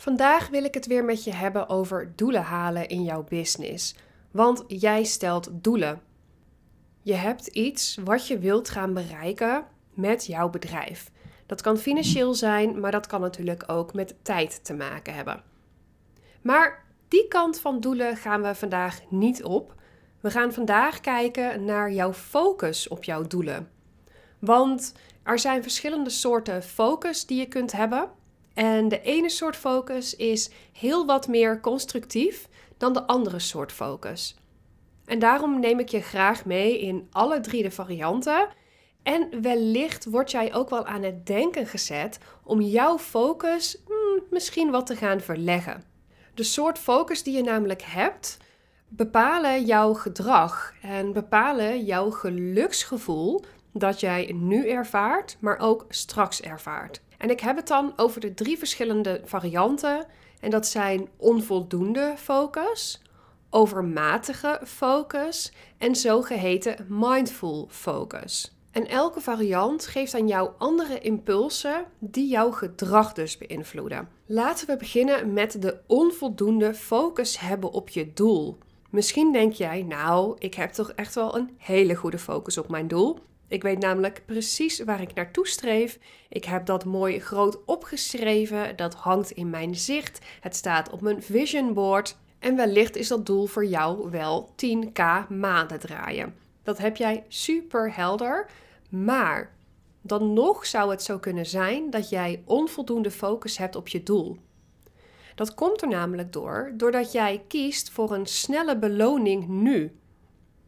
[0.00, 3.94] Vandaag wil ik het weer met je hebben over doelen halen in jouw business.
[4.30, 6.02] Want jij stelt doelen.
[7.02, 11.10] Je hebt iets wat je wilt gaan bereiken met jouw bedrijf.
[11.46, 15.42] Dat kan financieel zijn, maar dat kan natuurlijk ook met tijd te maken hebben.
[16.42, 19.74] Maar die kant van doelen gaan we vandaag niet op.
[20.20, 23.70] We gaan vandaag kijken naar jouw focus op jouw doelen.
[24.38, 28.18] Want er zijn verschillende soorten focus die je kunt hebben.
[28.54, 34.36] En de ene soort focus is heel wat meer constructief dan de andere soort focus.
[35.04, 38.48] En daarom neem ik je graag mee in alle drie de varianten.
[39.02, 44.70] En wellicht word jij ook wel aan het denken gezet om jouw focus hmm, misschien
[44.70, 45.84] wat te gaan verleggen.
[46.34, 48.36] De soort focus die je namelijk hebt,
[48.88, 57.00] bepalen jouw gedrag en bepalen jouw geluksgevoel dat jij nu ervaart, maar ook straks ervaart.
[57.18, 60.06] En ik heb het dan over de drie verschillende varianten.
[60.40, 63.02] En dat zijn onvoldoende focus,
[63.50, 68.54] overmatige focus en zogeheten mindful focus.
[68.70, 74.08] En elke variant geeft aan jou andere impulsen die jouw gedrag dus beïnvloeden.
[74.26, 78.58] Laten we beginnen met de onvoldoende focus hebben op je doel.
[78.90, 82.88] Misschien denk jij, nou, ik heb toch echt wel een hele goede focus op mijn
[82.88, 83.18] doel.
[83.50, 85.98] Ik weet namelijk precies waar ik naartoe streef.
[86.28, 88.76] Ik heb dat mooi groot opgeschreven.
[88.76, 90.18] Dat hangt in mijn zicht.
[90.40, 92.16] Het staat op mijn vision board.
[92.38, 96.34] En wellicht is dat doel voor jou wel 10k maanden draaien.
[96.62, 98.50] Dat heb jij super helder.
[98.90, 99.54] Maar
[100.00, 104.36] dan nog zou het zo kunnen zijn dat jij onvoldoende focus hebt op je doel.
[105.34, 109.99] Dat komt er namelijk door doordat jij kiest voor een snelle beloning nu.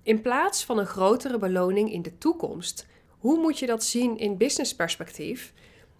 [0.02, 2.86] In plaats van een grotere beloning in de toekomst.
[3.08, 5.52] Hoe moet je dat zien in businessperspectief?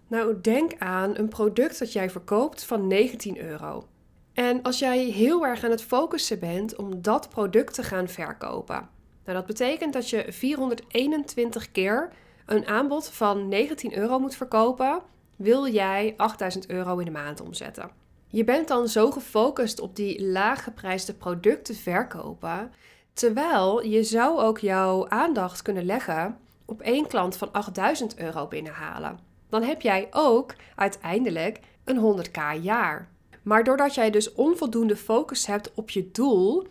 [0.09, 3.89] Nou, denk aan een product dat jij verkoopt van 19 euro.
[4.33, 8.89] En als jij heel erg aan het focussen bent om dat product te gaan verkopen.
[9.25, 12.13] Nou, dat betekent dat je 421 keer
[12.47, 15.03] een aanbod van 19 euro moet verkopen,
[15.37, 17.91] wil jij 8000 euro in de maand omzetten.
[18.29, 22.73] Je bent dan zo gefocust op die laaggeprijsde producten verkopen
[23.13, 29.19] Terwijl je zou ook jouw aandacht kunnen leggen op één klant van 8000 euro binnenhalen.
[29.49, 33.09] Dan heb jij ook uiteindelijk een 100k jaar.
[33.43, 36.67] Maar doordat jij dus onvoldoende focus hebt op je doel,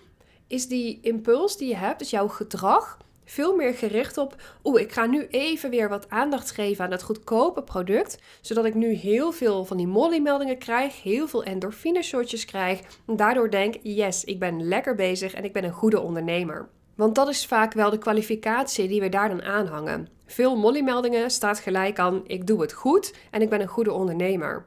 [0.48, 2.98] is die impuls die je hebt, dus jouw gedrag,
[3.32, 7.04] veel meer gericht op, oeh, ik ga nu even weer wat aandacht geven aan dat
[7.04, 12.80] goedkope product, zodat ik nu heel veel van die molly-meldingen krijg, heel veel endorfine-shotjes krijg,
[13.08, 16.70] en daardoor denk, yes, ik ben lekker bezig en ik ben een goede ondernemer.
[16.96, 20.08] Want dat is vaak wel de kwalificatie die we daar dan aanhangen.
[20.26, 24.66] Veel molly-meldingen staat gelijk aan, ik doe het goed en ik ben een goede ondernemer.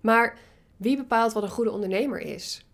[0.00, 0.38] Maar
[0.76, 2.67] wie bepaalt wat een goede ondernemer is?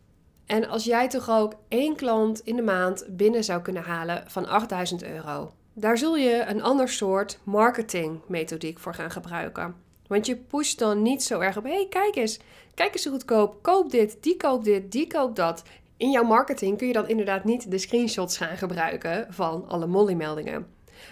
[0.47, 4.47] En als jij toch ook één klant in de maand binnen zou kunnen halen van
[4.47, 9.75] 8000 euro, daar zul je een ander soort marketingmethodiek voor gaan gebruiken.
[10.07, 12.41] Want je pusht dan niet zo erg op, hé hey, kijk eens,
[12.75, 15.63] kijk eens hoe goedkoop, koop dit, die koopt dit, die koopt dat.
[15.97, 20.67] In jouw marketing kun je dan inderdaad niet de screenshots gaan gebruiken van alle molly-meldingen.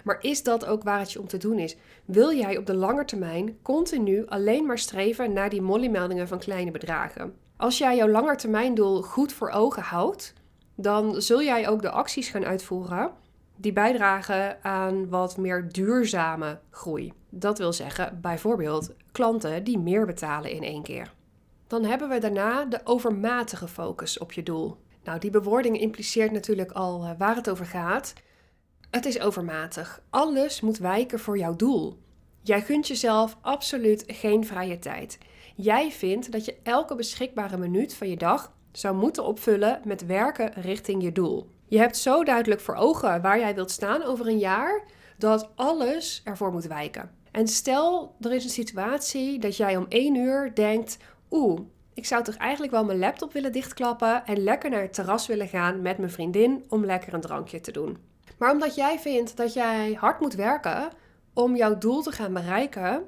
[0.04, 1.76] Maar is dat ook waar het je om te doen is?
[2.04, 6.70] Wil jij op de lange termijn continu alleen maar streven naar die molly-meldingen van kleine
[6.70, 7.34] bedragen?
[7.62, 10.32] Als jij jouw langetermijndoel goed voor ogen houdt,
[10.74, 13.10] dan zul jij ook de acties gaan uitvoeren
[13.56, 17.12] die bijdragen aan wat meer duurzame groei.
[17.28, 21.12] Dat wil zeggen, bijvoorbeeld klanten die meer betalen in één keer.
[21.66, 24.76] Dan hebben we daarna de overmatige focus op je doel.
[25.04, 28.12] Nou, die bewoording impliceert natuurlijk al eh, waar het over gaat.
[28.90, 30.02] Het is overmatig.
[30.10, 31.98] Alles moet wijken voor jouw doel.
[32.40, 35.18] Jij gunt jezelf absoluut geen vrije tijd.
[35.56, 40.52] Jij vindt dat je elke beschikbare minuut van je dag zou moeten opvullen met werken
[40.52, 41.48] richting je doel.
[41.68, 44.82] Je hebt zo duidelijk voor ogen waar jij wilt staan over een jaar
[45.18, 47.10] dat alles ervoor moet wijken.
[47.30, 50.96] En stel er is een situatie dat jij om één uur denkt:
[51.30, 51.60] Oeh,
[51.94, 55.48] ik zou toch eigenlijk wel mijn laptop willen dichtklappen en lekker naar het terras willen
[55.48, 57.96] gaan met mijn vriendin om lekker een drankje te doen.
[58.38, 60.88] Maar omdat jij vindt dat jij hard moet werken
[61.34, 63.04] om jouw doel te gaan bereiken,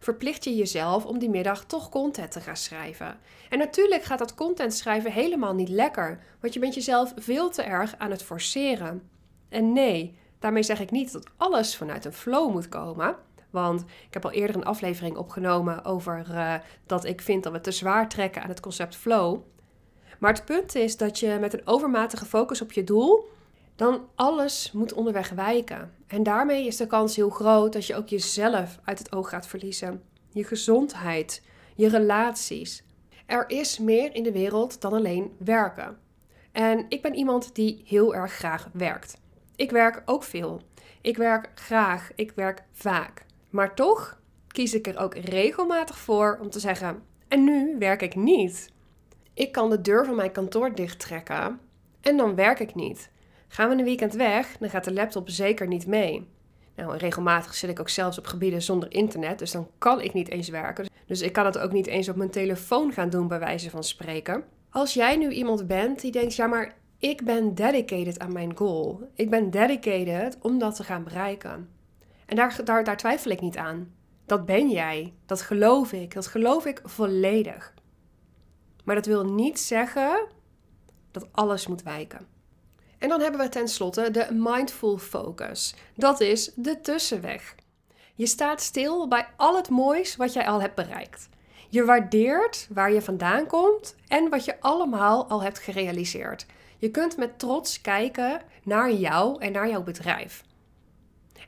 [0.00, 3.18] verplicht je jezelf om die middag toch content te gaan schrijven.
[3.50, 7.62] En natuurlijk gaat dat content schrijven helemaal niet lekker, want je bent jezelf veel te
[7.62, 9.08] erg aan het forceren.
[9.48, 13.16] En nee, daarmee zeg ik niet dat alles vanuit een flow moet komen.
[13.50, 16.54] Want ik heb al eerder een aflevering opgenomen over uh,
[16.86, 19.40] dat ik vind dat we te zwaar trekken aan het concept flow.
[20.18, 23.28] Maar het punt is dat je met een overmatige focus op je doel
[23.76, 25.92] dan alles moet onderweg wijken.
[26.06, 29.46] En daarmee is de kans heel groot dat je ook jezelf uit het oog gaat
[29.46, 30.02] verliezen.
[30.28, 31.42] Je gezondheid,
[31.74, 32.84] je relaties.
[33.26, 35.98] Er is meer in de wereld dan alleen werken.
[36.52, 39.20] En ik ben iemand die heel erg graag werkt.
[39.56, 40.60] Ik werk ook veel.
[41.00, 42.10] Ik werk graag.
[42.14, 43.24] Ik werk vaak.
[43.50, 48.14] Maar toch kies ik er ook regelmatig voor om te zeggen: en nu werk ik
[48.14, 48.70] niet.
[49.34, 51.60] Ik kan de deur van mijn kantoor dichttrekken
[52.00, 53.10] en dan werk ik niet.
[53.48, 56.28] Gaan we een weekend weg, dan gaat de laptop zeker niet mee.
[56.76, 60.28] Nou, regelmatig zit ik ook zelfs op gebieden zonder internet, dus dan kan ik niet
[60.28, 60.86] eens werken.
[61.06, 63.84] Dus ik kan het ook niet eens op mijn telefoon gaan doen, bij wijze van
[63.84, 64.44] spreken.
[64.70, 69.10] Als jij nu iemand bent die denkt, ja, maar ik ben dedicated aan mijn goal.
[69.14, 71.68] Ik ben dedicated om dat te gaan bereiken.
[72.26, 73.94] En daar, daar, daar twijfel ik niet aan.
[74.26, 75.14] Dat ben jij.
[75.26, 76.14] Dat geloof ik.
[76.14, 77.74] Dat geloof ik volledig.
[78.84, 80.26] Maar dat wil niet zeggen
[81.10, 82.26] dat alles moet wijken.
[82.98, 85.74] En dan hebben we tenslotte de mindful focus.
[85.94, 87.54] Dat is de tussenweg.
[88.14, 91.28] Je staat stil bij al het moois wat jij al hebt bereikt.
[91.68, 96.46] Je waardeert waar je vandaan komt en wat je allemaal al hebt gerealiseerd.
[96.78, 100.44] Je kunt met trots kijken naar jou en naar jouw bedrijf.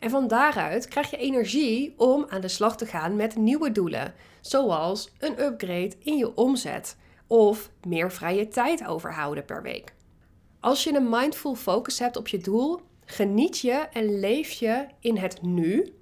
[0.01, 4.15] En van daaruit krijg je energie om aan de slag te gaan met nieuwe doelen,
[4.41, 6.97] zoals een upgrade in je omzet
[7.27, 9.97] of meer vrije tijd overhouden per week.
[10.61, 15.17] Als je een mindful focus hebt op je doel, geniet je en leef je in
[15.17, 15.95] het nu,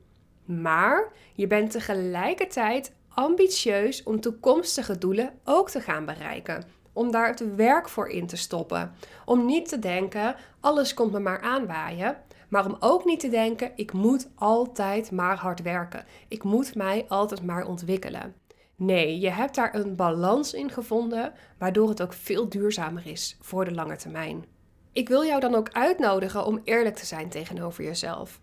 [0.45, 6.65] maar je bent tegelijkertijd ambitieus om toekomstige doelen ook te gaan bereiken.
[6.93, 8.93] Om daar het werk voor in te stoppen.
[9.25, 12.17] Om niet te denken, alles komt me maar aanwaaien.
[12.49, 16.05] Maar om ook niet te denken, ik moet altijd maar hard werken.
[16.29, 18.35] Ik moet mij altijd maar ontwikkelen.
[18.77, 23.65] Nee, je hebt daar een balans in gevonden, waardoor het ook veel duurzamer is voor
[23.65, 24.45] de lange termijn.
[24.93, 28.41] Ik wil jou dan ook uitnodigen om eerlijk te zijn tegenover jezelf.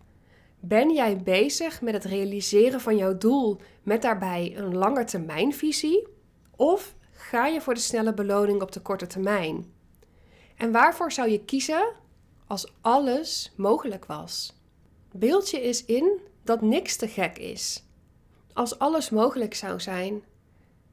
[0.60, 6.08] Ben jij bezig met het realiseren van jouw doel met daarbij een langetermijnvisie?
[6.56, 9.72] Of ga je voor de snelle beloning op de korte termijn?
[10.56, 11.92] En waarvoor zou je kiezen
[12.46, 14.62] als alles mogelijk was?
[15.12, 17.83] Beeld je eens in dat niks te gek is.
[18.54, 20.22] Als alles mogelijk zou zijn,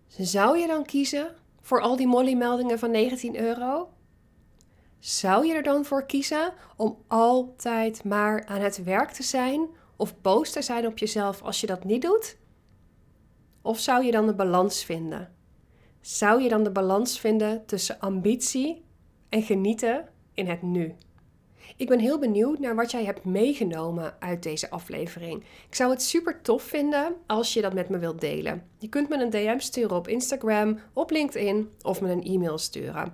[0.07, 3.89] zou je dan kiezen voor al die Molly-meldingen van 19 euro?
[4.99, 10.21] Zou je er dan voor kiezen om altijd maar aan het werk te zijn of
[10.21, 12.37] boos te zijn op jezelf als je dat niet doet?
[13.61, 15.35] Of zou je dan de balans vinden?
[16.01, 18.85] Zou je dan de balans vinden tussen ambitie
[19.29, 20.95] en genieten in het nu?
[21.77, 25.43] Ik ben heel benieuwd naar wat jij hebt meegenomen uit deze aflevering.
[25.67, 28.63] Ik zou het super tof vinden als je dat met me wilt delen.
[28.77, 33.13] Je kunt me een DM sturen op Instagram, op LinkedIn of me een e-mail sturen.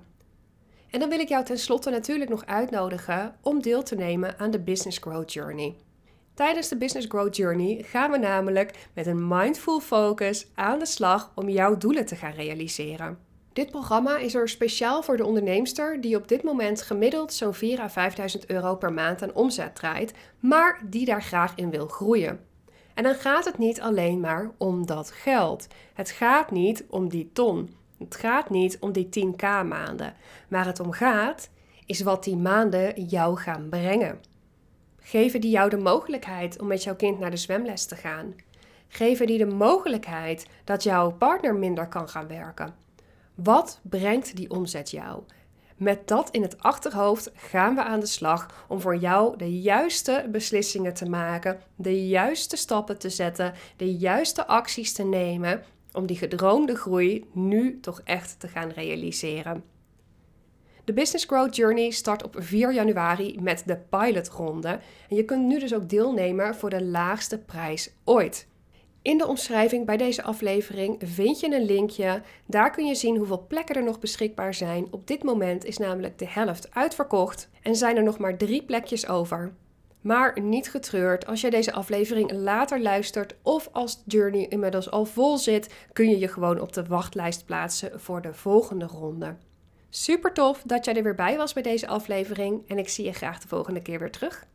[0.89, 4.59] En dan wil ik jou tenslotte natuurlijk nog uitnodigen om deel te nemen aan de
[4.59, 5.75] Business Growth Journey.
[6.33, 11.31] Tijdens de Business Growth Journey gaan we namelijk met een mindful focus aan de slag
[11.35, 13.26] om jouw doelen te gaan realiseren.
[13.57, 17.59] Dit programma is er speciaal voor de onderneemster die op dit moment gemiddeld zo'n 4.000
[17.79, 22.39] à 5.000 euro per maand aan omzet draait, maar die daar graag in wil groeien.
[22.93, 25.67] En dan gaat het niet alleen maar om dat geld.
[25.93, 27.75] Het gaat niet om die ton.
[27.99, 30.13] Het gaat niet om die 10k maanden.
[30.47, 31.49] Waar het om gaat,
[31.85, 34.19] is wat die maanden jou gaan brengen.
[34.99, 38.35] Geven die jou de mogelijkheid om met jouw kind naar de zwemles te gaan?
[38.87, 42.85] Geven die de mogelijkheid dat jouw partner minder kan gaan werken?
[43.43, 45.23] Wat brengt die omzet jou?
[45.75, 50.27] Met dat in het achterhoofd gaan we aan de slag om voor jou de juiste
[50.31, 56.17] beslissingen te maken, de juiste stappen te zetten, de juiste acties te nemen om die
[56.17, 59.63] gedroomde groei nu toch echt te gaan realiseren.
[60.83, 64.79] De Business Growth Journey start op 4 januari met de pilotronde
[65.09, 68.47] en je kunt nu dus ook deelnemen voor de laagste prijs ooit.
[69.07, 72.21] In de omschrijving bij deze aflevering vind je een linkje.
[72.45, 74.87] Daar kun je zien hoeveel plekken er nog beschikbaar zijn.
[74.91, 79.07] Op dit moment is namelijk de helft uitverkocht en zijn er nog maar drie plekjes
[79.07, 79.53] over.
[80.01, 85.37] Maar niet getreurd, als jij deze aflevering later luistert of als Journey inmiddels al vol
[85.37, 89.35] zit, kun je je gewoon op de wachtlijst plaatsen voor de volgende ronde.
[89.89, 93.13] Super tof dat jij er weer bij was bij deze aflevering en ik zie je
[93.13, 94.45] graag de volgende keer weer terug.